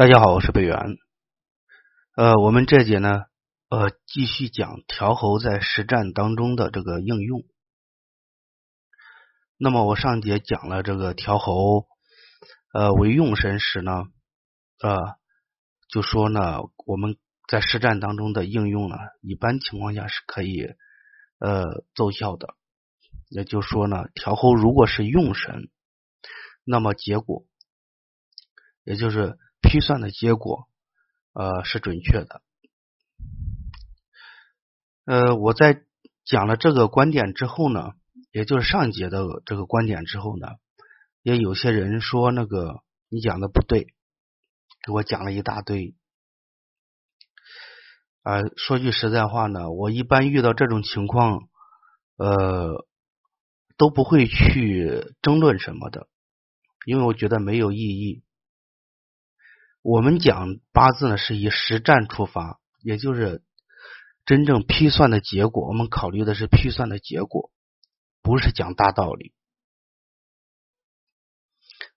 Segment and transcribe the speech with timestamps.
[0.00, 0.96] 大家好，我是北元。
[2.16, 3.24] 呃，我们这节呢，
[3.68, 7.42] 呃，继续讲调侯在实战当中的这个应用。
[9.58, 11.86] 那么我上节讲了这个调侯，
[12.72, 14.04] 呃，为用神时呢，
[14.82, 14.96] 呃，
[15.90, 20.66] 就说呢，我们在实战当中的应用呢，一般情况下是可以
[21.40, 22.54] 呃奏效的。
[23.28, 25.68] 也就是说呢，调侯如果是用神，
[26.64, 27.44] 那么结果
[28.82, 29.38] 也就是。
[29.70, 30.66] 推算的结果，
[31.32, 32.42] 呃，是准确的。
[35.04, 35.84] 呃，我在
[36.24, 37.92] 讲了这个观点之后呢，
[38.32, 40.48] 也就是上节的这个观点之后呢，
[41.22, 43.94] 也有些人说那个你讲的不对，
[44.84, 45.94] 给我讲了一大堆。
[48.22, 51.48] 啊，说句实在话呢，我一般遇到这种情况，
[52.16, 52.86] 呃，
[53.76, 56.08] 都不会去争论什么的，
[56.86, 58.24] 因为我觉得没有意义。
[59.82, 63.42] 我们讲八字呢，是以实战出发，也就是
[64.26, 65.66] 真正批算的结果。
[65.66, 67.50] 我们考虑的是批算的结果，
[68.22, 69.32] 不是讲大道理。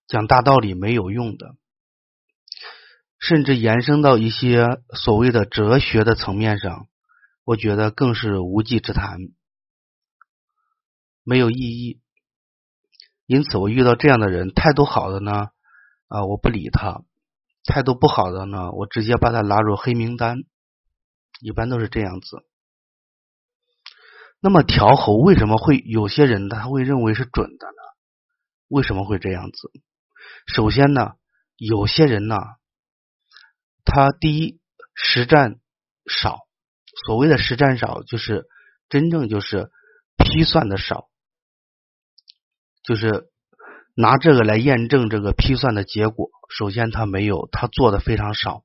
[0.07, 1.55] 讲大道理没有用的，
[3.19, 6.87] 甚至延伸到一些所谓的哲学的层面上，
[7.43, 9.17] 我觉得更是无稽之谈，
[11.23, 11.99] 没有意义。
[13.25, 15.49] 因此，我遇到这样的人，态度好的呢，
[16.07, 17.03] 啊，我不理他。
[17.65, 20.39] 态度不好的呢，我直接把他拉入黑名单，
[21.39, 22.45] 一般都是这样子。
[24.41, 27.81] 那么调候为什么会有些人他会认为是准的呢？
[28.67, 29.71] 为什么会这样子？
[30.47, 31.13] 首先呢，
[31.55, 32.37] 有些人呢，
[33.85, 34.59] 他第一
[34.93, 35.59] 实战
[36.05, 36.39] 少，
[37.05, 38.45] 所谓的实战少，就是
[38.89, 39.71] 真正就是
[40.17, 41.09] 批算的少，
[42.83, 43.29] 就是。
[43.95, 48.63] 拿这个来验证这个批算的结果，首先他没有，他做的非常少。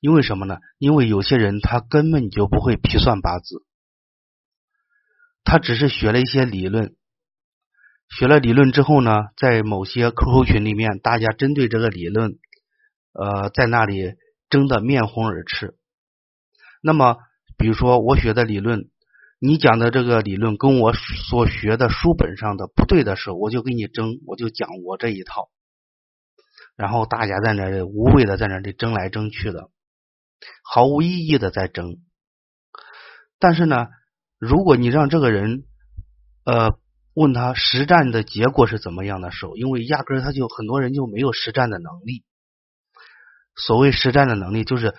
[0.00, 0.58] 因为什么呢？
[0.78, 3.64] 因为有些人他根本就不会批算八字，
[5.44, 6.94] 他只是学了一些理论，
[8.10, 12.38] 学了理论之后呢，在某些 QQ 群里面，大家针对这个理论，
[13.12, 14.12] 呃，在那里
[14.50, 15.76] 争得面红耳赤。
[16.82, 17.16] 那么，
[17.56, 18.90] 比如说我学的理论。
[19.38, 25.50] 你讲的这个理论跟我所学的书本上的不对的时候，我就跟你争，我就讲我这一套，
[26.74, 29.70] 然后大家在那里无谓的在那里争来争去的，
[30.62, 31.96] 毫无意义的在争。
[33.38, 33.88] 但是呢，
[34.38, 35.64] 如果你让这个人
[36.44, 36.78] 呃
[37.12, 42.24] 问他实战的结果是怎么样的时候，因为压根他就很多人就没有实战的能力。
[43.54, 44.94] 所谓实战的能力，就是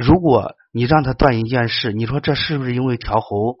[0.00, 0.56] 如果。
[0.72, 3.56] 你让他断一件事，你说这是不是因为调候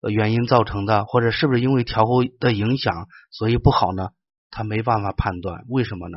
[0.00, 4.08] 原因造成的，或者是不是因为调候的影响，所以不好呢？
[4.48, 6.16] 他没办法判断，为什么呢？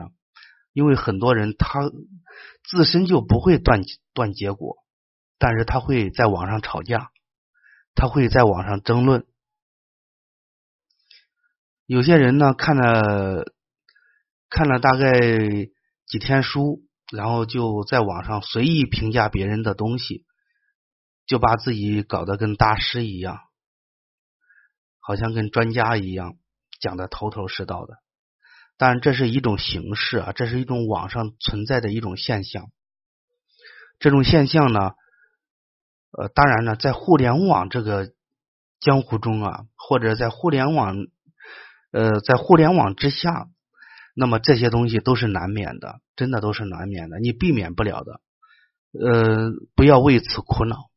[0.71, 1.81] 因为很多人他
[2.63, 3.81] 自身就不会断
[4.13, 4.77] 断结果，
[5.37, 7.09] 但是他会在网上吵架，
[7.95, 9.25] 他会在网上争论。
[11.85, 13.51] 有些人呢，看了
[14.49, 15.19] 看了大概
[16.07, 20.25] 几天书，然后就在网上随意评价别人的东西。
[21.27, 23.37] 就把自己搞得跟大师一样，
[24.99, 26.37] 好像跟专家一样
[26.81, 27.97] 讲的头头是道的。
[28.77, 32.71] 当然，这是一种形式啊，这是一种网上存在的一种现象。
[33.99, 34.93] 这种现象呢，
[36.17, 38.11] 呃，当然呢，在互联网这个
[38.79, 40.95] 江湖中啊，或者在互联网
[41.91, 43.45] 呃，在互联网之下，
[44.19, 48.19] 那么这些东西都是难免的，真的都是难免的，你避免不了的。
[48.91, 50.89] 呃，不要为此苦恼。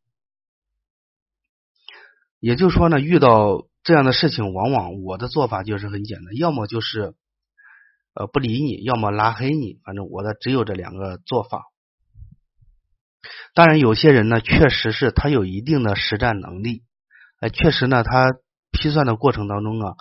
[2.40, 7.14] 也就是说呢，遇到这样的事情，往往我的做法就是很简单，要么就是
[8.14, 11.66] 呃不理你，要么拉黑你，反正我的只有这两个做法。
[13.54, 16.82] 当然，有些人呢，确实是他有一定的实战能力，
[17.38, 18.32] 哎，确实呢，他
[18.72, 19.94] 批算的过程当中啊，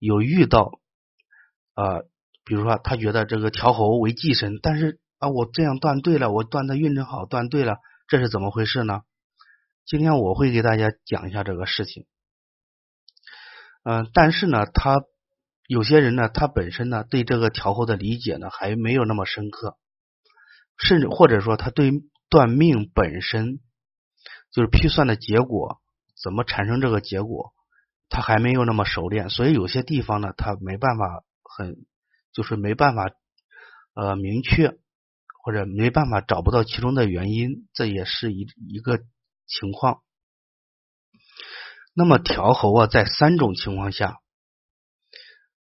[0.00, 0.80] 有遇到
[1.74, 2.02] 啊，
[2.48, 7.76] 比如说他觉得这个调侯为忌神，但是啊，我这样断对了，我断的运程好，断对了，
[8.08, 9.02] 这是怎么回事呢？
[9.84, 12.06] 今天我会给大家讲一下这个事情，
[13.84, 14.96] 嗯，但是呢，他
[15.66, 19.76] 有些人呢，他本身呢对这个调候的理解呢还没有那么深刻，
[20.78, 21.92] 甚至或者说他对
[22.30, 23.60] 断命本身
[24.52, 25.80] 就是批算的结果
[26.22, 27.52] 怎么产生这个结果，
[28.08, 31.76] 他还没有那么熟练，所以有些地方呢，他没办法很
[32.32, 33.10] 就是没办法
[33.94, 34.78] 呃明确
[35.42, 39.00] 或者没办法找不到其中的原因，这也是一一个。
[39.50, 40.02] 情况，
[41.94, 44.18] 那么调候啊，在三种情况下，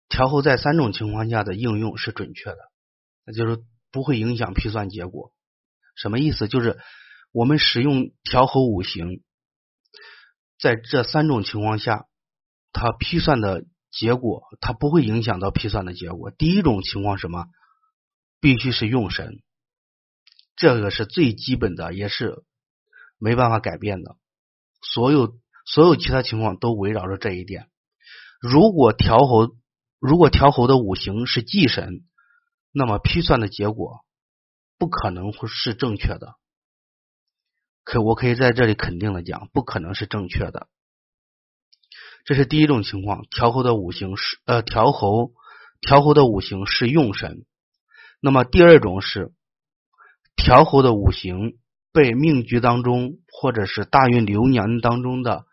[0.08, 2.56] 调候在三种情况下的应用是准确的，
[3.26, 3.62] 那就是
[3.92, 5.34] 不会影响批算结果。
[5.94, 6.48] 什么意思？
[6.48, 6.78] 就是
[7.32, 9.22] 我们使用调候五行，
[10.58, 12.06] 在这三种情况下，
[12.72, 13.66] 它批算的
[13.98, 16.30] 结果它不会影响到批算的结果。
[16.30, 17.46] 第一种情况什么？
[18.40, 19.42] 必须是用神，
[20.54, 22.44] 这个是最基本的，也是
[23.18, 24.16] 没办法改变的。
[24.82, 27.70] 所有所有其他情况都围绕着这一点。
[28.40, 29.56] 如果调侯
[29.98, 32.04] 如果调侯的五行是忌神，
[32.72, 34.04] 那么批算的结果。
[34.78, 36.34] 不可能会是正确的，
[37.82, 40.68] 可我可以在这里肯定的讲，不可能是正确的。
[42.26, 45.32] 这是第一种情况，调候的五行是呃调候
[45.80, 47.46] 调候的五行是用神。
[48.20, 49.32] 那么第二种是
[50.36, 51.56] 调候的五行
[51.92, 55.46] 被命局当中或者是大运流年当中的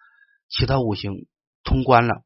[0.49, 1.27] 其他五行
[1.63, 2.23] 通关了，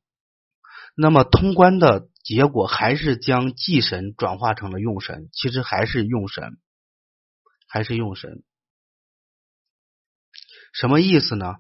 [0.95, 6.57] 那么通关的结果还是将忌神转化成了用神，其实还是用神。
[7.69, 8.43] 还是用神，
[10.71, 11.55] 什么意思呢？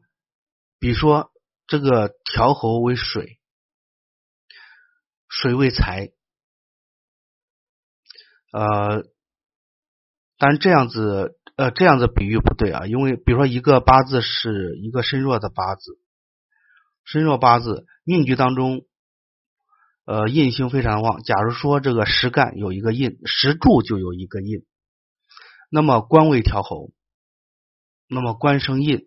[0.79, 1.33] 比如说，
[1.67, 3.39] 这个调侯为水，
[5.27, 6.11] 水为财，
[8.53, 9.03] 呃，
[10.37, 15.99] 但这样子，呃，这样子比喻不对啊，因为比如说一个八字是一个身弱的八字，
[17.03, 18.85] 身弱八字命局当中，
[20.05, 21.21] 呃，印星非常旺。
[21.23, 24.65] 假如说这个实干有一个印，实柱就有一个印。
[25.69, 26.93] 那么官位调侯，
[28.07, 29.01] 那么官生印，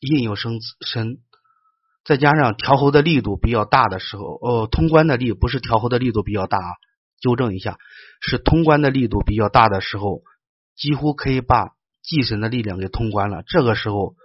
[0.00, 1.22] 印又生身，
[2.04, 6.70] 再加上调候的力度比较大的时候，哦，通关的力不是调候的力度比较大啊，
[7.20, 7.78] 纠正一下，
[8.20, 10.22] 是通关的力度比较大的时候，
[10.76, 11.70] 几乎可以把
[12.02, 13.44] 忌神的力量给通关了。
[13.46, 14.16] 这个时候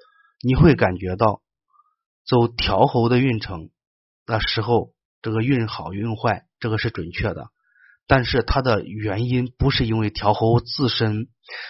[0.42, 1.42] 你会感觉到
[2.26, 3.70] 走调候的运程
[4.26, 7.50] 的时候，这个运好运坏，这个是准确的。
[8.08, 11.28] 但是它的原因不是因为调候自身，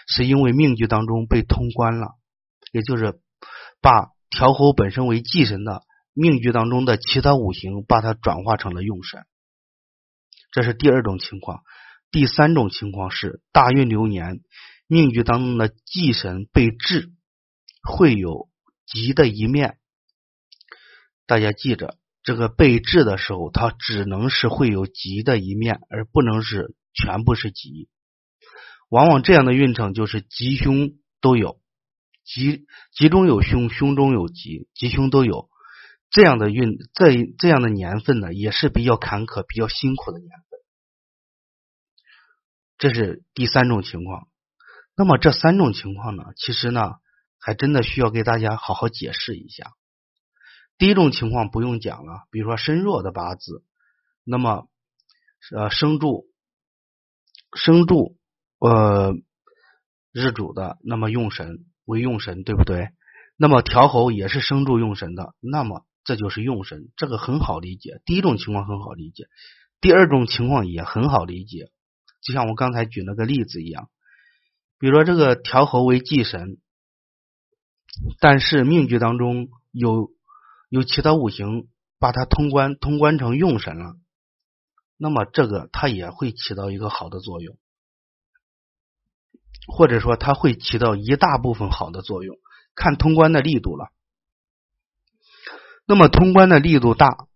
[0.07, 2.09] 是因为命局当中被通关了，
[2.71, 3.19] 也就是
[3.81, 5.81] 把调候本身为忌神的
[6.19, 9.25] 命局当中的其他五行，把它转化成了用神。
[10.52, 11.62] 这是第二种情况。
[12.10, 14.42] 第三种情况是大运流年
[14.88, 17.12] 命局当中的忌神被制，
[17.84, 18.50] 会有
[18.86, 19.78] 吉的一面。
[21.25, 21.98] 大家记着。
[22.24, 27.88] 这个被制的时候，它只能是会有吉的一面，而不能是全部是吉。
[28.90, 30.90] 往往这样的运程就是吉凶
[31.22, 31.62] 都有，
[32.25, 35.48] 吉吉中有凶，凶中有吉，吉凶都有。
[36.09, 40.59] 这样的运，这这样的年份呢，也是比较坎坷、比较辛苦的年份。
[42.77, 44.27] 这是第三种情况。
[44.95, 46.95] 那么这三种情况呢，其实呢，
[47.39, 49.71] 还真的需要给大家好好解释一下。
[50.77, 53.63] 第一种情况不用讲了，比如说身弱的八字，
[54.24, 54.69] 那么
[55.51, 56.27] 呃生柱
[57.56, 58.15] 生柱
[58.59, 59.15] 呃
[60.12, 62.89] 日主的，那么用神为用神，对不对？
[63.38, 68.01] 那么调候也是生柱用神的，那么这就是用神，这个很好理解。
[68.06, 69.27] 第一种情况很好理解，
[69.80, 71.69] 第二种情况也很好理解，
[72.24, 73.89] 就像我刚才举那个例子一样，
[74.80, 76.57] 比如说这个调和为忌神，
[78.19, 80.12] 但是命局当中有。
[80.69, 83.95] 有其他五行把它通关通关成用神了，
[84.98, 87.57] 那么这个它也会起到一个好的作用，
[89.65, 92.35] 或者说它会起到一大部分好的作用，
[92.76, 93.94] 看通关的力度了。
[95.88, 97.28] 那么通关的力度大，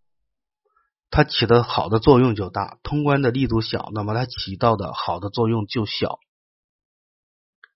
[1.10, 6.20] 它起的好的作用就大；通关的力度小，那么它起到的好的作用就小。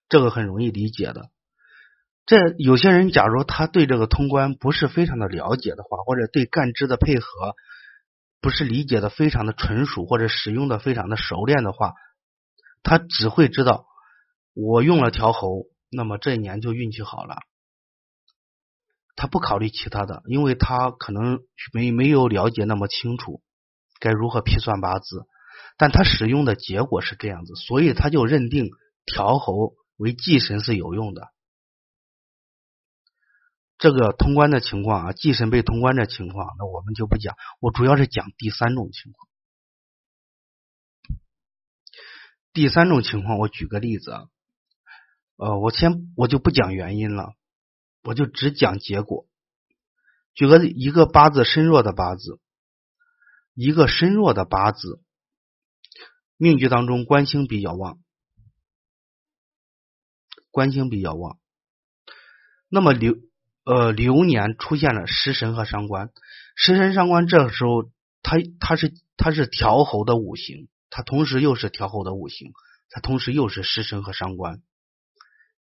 [0.09, 1.29] 这个很容易理解的。
[2.25, 7.55] 这有些人，假如他对这个通关不是非常的了解的话，或者对干支的配合
[8.41, 11.93] 不是理解的非常的纯熟，或者使用的非常的熟练的话，
[12.83, 13.85] 他只会知道
[14.53, 17.37] 我用了调候，那么这一年就运气好了。
[19.15, 21.39] 他不考虑其他的，因为他可能
[21.73, 23.41] 没没有了解那么清楚
[23.99, 25.25] 该如何批算八字，
[25.77, 28.69] 但他使用的结果是这样子，所以他就认定
[29.05, 31.29] 调侯为忌神是有用的。
[33.77, 37.35] 这个通关的情况啊，忌神被通关的情况，那我们就不讲。
[37.59, 39.29] 我主要是讲第三种情况。
[42.53, 44.23] 第三种情况，我举个例子啊，
[45.35, 47.33] 呃，我先我就不讲原因了，
[48.05, 49.27] 我就只讲结果。
[50.33, 52.39] 举个一个八字身弱的八字，
[53.53, 55.01] 一个身弱的八字，
[56.37, 57.99] 命局当中官星比较旺，
[60.51, 61.37] 官星比较旺，
[62.69, 63.15] 那么流。
[63.67, 66.11] 呃，流年出现了食神和伤官，
[66.55, 67.89] 食神伤官这个时候，
[68.21, 72.53] 它它是它是调候的五行，它同时又是调候的五行，
[72.91, 74.61] 它同时又是食神和伤官。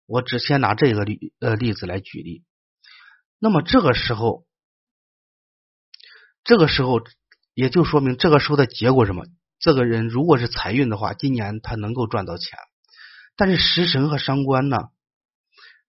[0.06, 2.44] 我只先拿这个例呃例子来举例。
[3.38, 4.46] 那么这个时候，
[6.44, 7.00] 这个时候
[7.54, 9.24] 也就说明这个时候的结果什么？
[9.58, 12.58] 这个人如果是财运的话，今年他能够赚到钱。
[13.36, 14.76] 但是食神和伤官呢，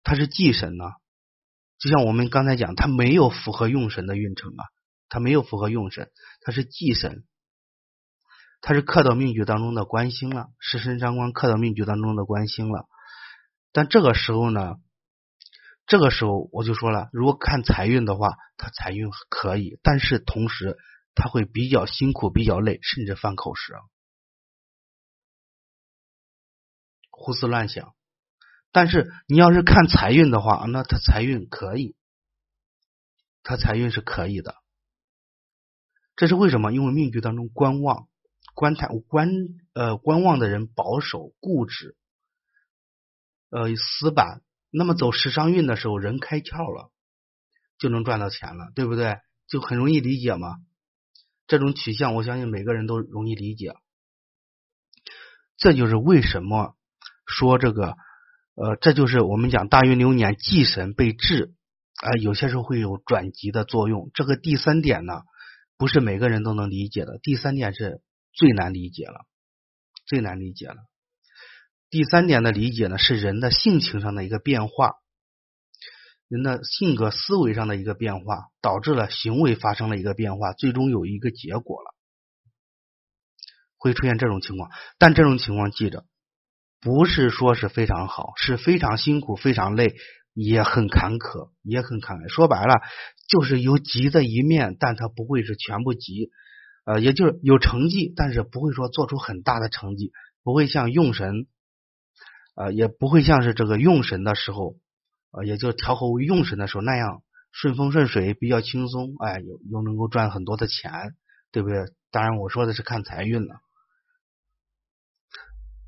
[0.01, 0.85] 他是忌神呢，
[1.77, 4.63] 就像我们刚才讲，他没有符合用神的运程啊，
[5.09, 6.09] 他没有符合用神，
[6.41, 7.25] 他是忌神，
[8.61, 12.87] 他是克到命局当中的官星了，食神伤官克到命局当中的官星了。
[13.75, 14.77] 但这个时候呢，
[15.85, 20.77] 这个时候我就说了，如果看财运的话，他财运可以，但是同时
[21.13, 23.73] 他会比较辛苦，比较累，甚至犯口舌，
[27.11, 27.93] 胡思乱想。
[28.71, 31.97] 但是你要是看财运的话，那他财运可以，
[33.43, 34.55] 他财运是可以的。
[36.15, 36.71] 这是为什么？
[36.71, 38.07] 因为命局当中观望、
[38.53, 39.29] 观太、观
[39.73, 41.97] 呃观望的人保守、固执。
[43.55, 46.91] 呃，死板，那么走时尚运的时候，人开窍了，
[47.77, 49.15] 就能赚到钱了，对不对？
[49.47, 50.57] 就很容易理解嘛。
[51.47, 53.73] 这种取向，我相信每个人都容易理解。
[55.55, 56.75] 这就是为什么
[57.25, 57.95] 说这个，
[58.55, 61.53] 呃，这就是我们讲大运流年忌神被制，
[62.01, 64.11] 啊，有些时候会有转吉的作用。
[64.13, 65.21] 这个第三点呢，
[65.77, 67.19] 不是每个人都能理解的。
[67.23, 68.01] 第三点是
[68.33, 69.25] 最难理解了，
[70.05, 70.75] 最难理解了。
[71.89, 74.95] 第三点的理解呢，是人的性情上的一个变化，
[76.27, 81.93] 人的性格思维上的一个变化，导致了行为发生了一个变化，最终有一个结果了，
[83.77, 84.71] 会出现这种情况。
[84.97, 86.05] 但这种情况记着，
[86.81, 89.95] 不是说是非常好，是非常辛苦、非常累，
[90.33, 92.27] 也很坎坷，也很坎坷。
[92.27, 92.81] 说白了，
[93.29, 96.31] 就是有急的一面，但它不会是全部急，
[96.83, 100.11] 呃，也就是有成绩，但是不会说做出很大的成绩，
[100.43, 101.47] 不会像用神。
[102.55, 104.77] 呃，也不会像是这个用神的时候，
[105.31, 107.21] 呃，也就调和为用神的时候那样
[107.51, 110.91] 顺风顺水，比较轻松，哎，又又能够赚很多的钱，
[111.51, 111.85] 对不对？
[112.11, 113.57] 当然，我说的是看财运了。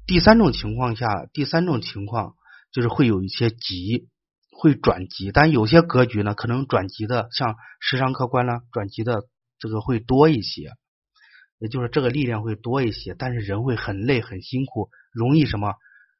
[0.05, 2.35] 第三种情况下，第三种情况
[2.71, 4.09] 就是会有一些急，
[4.51, 9.23] 会转急，但有些格局呢，可能转急的，像时尚客观呢，转急的
[9.57, 10.71] 这个会多一些，
[11.59, 15.73] 也就是这个力量会多一些，但是人会很累很辛苦，容易什么？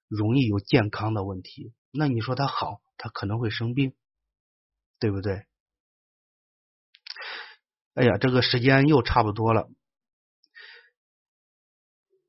[0.07, 3.93] 容易有健康的问题，那你说他好，他可能会生病，
[4.99, 5.45] 对不对？
[7.93, 9.69] 哎呀，这个时间又差不多了。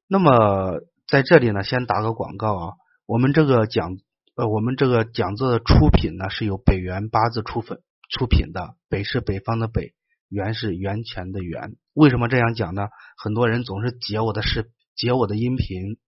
[0.07, 2.73] 那么在这里呢，先打个广告啊，
[3.07, 3.99] 我们这个讲
[4.35, 9.95] 呃，我们这个讲座的出品呢是由北元八字出粉出品的，北是北方的北，
[10.29, 11.77] 元是源泉的源。
[11.93, 12.89] 为什么这样讲呢？
[13.17, 15.99] 很多人总是截我的视截我的音频。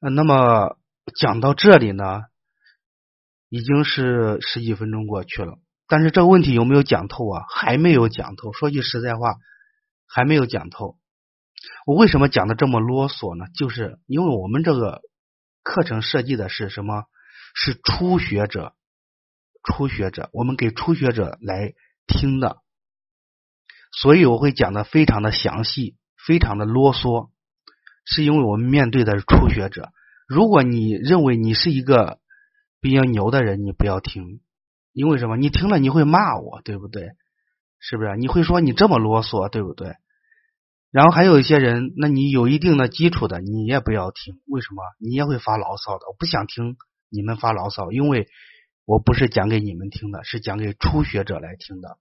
[0.00, 0.76] 那么
[1.16, 2.22] 讲到这里呢，
[3.48, 7.44] 已经是十几分钟过去了，但是这个问题有没有讲透啊？
[7.52, 8.52] 还没有讲透。
[8.52, 9.34] 说句实在话，
[10.06, 10.96] 还没有讲透。
[11.84, 13.46] 我为什么讲的这么啰嗦呢？
[13.56, 15.02] 就是因为我们这个
[15.64, 17.04] 课程设计的是什么？
[17.54, 18.74] 是初学者，
[19.64, 21.72] 初学者，我们给初学者来
[22.06, 22.58] 听的，
[23.90, 27.30] 所以我会讲的非常的详细，非常的啰嗦。
[28.10, 29.90] 是因为我们面对的是初学者。
[30.26, 32.20] 如果你认为你是一个
[32.80, 34.40] 比较牛的人，你不要听，
[34.94, 35.36] 因为什么？
[35.36, 37.10] 你听了你会骂我，对不对？
[37.80, 38.16] 是不是？
[38.16, 39.94] 你会说你这么啰嗦，对不对？
[40.90, 44.40] 然后还有一些人，那你有一定的基础的，你也不要听。
[44.46, 44.82] 为什么？
[44.98, 46.06] 你也会发牢骚的。
[46.08, 46.76] 我不想听
[47.10, 48.26] 你们发牢骚，因为
[48.86, 51.98] 我不是讲给你们听的，是讲给初学者来听的。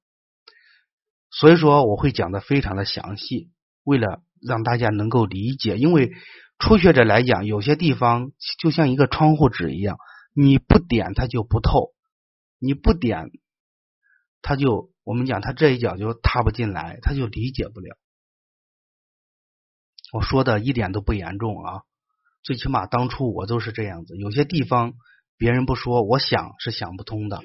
[1.31, 3.51] 所以说，我会讲的非常的详细，
[3.83, 4.21] 为了。
[4.41, 6.11] 让大家能够理解，因为
[6.59, 9.97] 初学者来讲，有些地方就像一个窗户纸一样，
[10.33, 11.93] 你不点它就不透，
[12.57, 13.31] 你不点，
[14.41, 17.95] 它就我们讲它这一脚就踏不进来，它就理解不了。
[20.13, 21.81] 我说的一点都不严重啊，
[22.41, 24.93] 最起码当初我都是这样子，有些地方
[25.37, 27.41] 别人不说，我想是想不通的。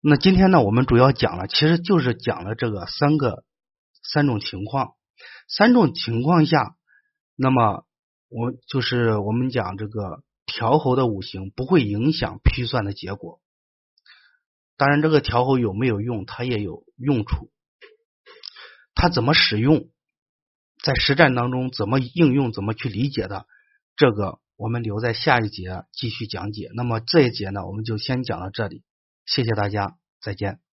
[0.00, 3.44] 那今天呢，我们主要讲了，其实就是讲了这个三个。
[4.12, 4.94] 三种情况，
[5.48, 6.76] 三种情况下，
[7.36, 7.84] 那么
[8.28, 13.40] 我就是我们讲这个调候的五行不会影响批算的结果。
[14.76, 17.50] 当然，这个调候有没有用，它也有用处。
[18.94, 19.90] 它怎么使用，
[20.82, 23.46] 在实战当中怎么应用，怎么去理解的，
[23.96, 26.70] 这个我们留在下一节继续讲解。
[26.74, 28.84] 那么这一节呢，我们就先讲到这里，
[29.26, 30.67] 谢谢大家，再见。